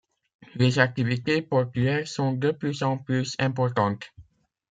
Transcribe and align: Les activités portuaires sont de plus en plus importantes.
Les 0.55 0.79
activités 0.79 1.43
portuaires 1.43 2.07
sont 2.07 2.33
de 2.33 2.49
plus 2.49 2.81
en 2.81 2.97
plus 2.97 3.35
importantes. 3.37 4.11